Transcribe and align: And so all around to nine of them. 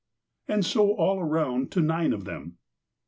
And 0.47 0.65
so 0.65 0.93
all 0.95 1.19
around 1.19 1.71
to 1.73 1.79
nine 1.79 2.11
of 2.11 2.25
them. 2.25 2.57